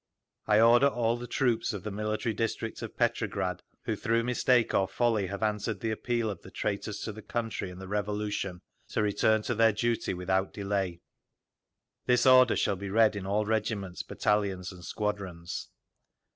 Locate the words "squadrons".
14.83-15.69